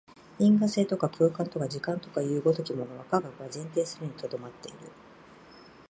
[0.39, 4.79] 因果性とか空間とか時間とかという如きものは、科学は前提するに留まっている。